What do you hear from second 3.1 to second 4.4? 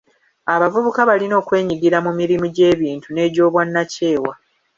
n'egy'obwannakyewa.